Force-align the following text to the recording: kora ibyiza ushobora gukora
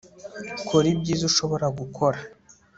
kora 0.67 0.87
ibyiza 0.93 1.23
ushobora 1.29 1.65
gukora 1.79 2.19